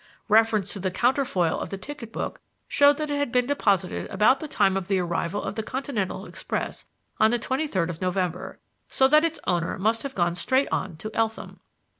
[0.29, 4.39] Reference to the counterfoil of the ticket book showed that it had been deposited about
[4.39, 6.87] the time of the arrival of the Continental express
[7.19, 8.57] on the twenty third of November,
[8.89, 11.59] so that its owner must have gone straight on to Eltham.